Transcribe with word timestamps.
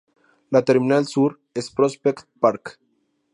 La 0.49 0.63
terminal 0.65 1.05
sur 1.05 1.39
es 1.53 1.69
Prospect 1.69 2.25
Park. 2.39 2.79